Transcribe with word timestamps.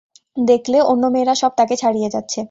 দেখলে 0.43 0.77
অন্য 0.91 1.03
মেয়েরা 1.13 1.33
সব 1.35 1.51
তাকে 1.59 1.75
ছাড়িয়ে 1.81 2.09
যাচ্ছে। 2.09 2.39